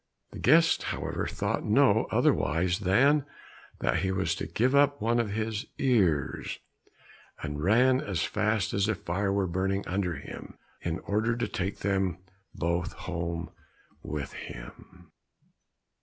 The 0.31 0.39
guest, 0.39 0.81
however, 0.89 1.27
thought 1.27 1.63
no 1.63 2.05
otherwise 2.09 2.79
than 2.79 3.23
that 3.81 3.99
he 3.99 4.11
was 4.11 4.33
to 4.33 4.47
give 4.47 4.73
up 4.73 4.99
one 4.99 5.19
of 5.19 5.29
his 5.29 5.67
ears, 5.77 6.57
and 7.43 7.61
ran 7.61 8.01
as 8.01 8.27
if 8.35 8.97
fire 8.97 9.31
were 9.31 9.45
burning 9.45 9.87
under 9.87 10.15
him, 10.15 10.57
in 10.81 10.97
order 11.01 11.35
to 11.37 11.47
take 11.47 11.81
them 11.81 12.17
both 12.55 12.93
home 12.93 13.51
with 14.01 14.33
him. 14.33 15.11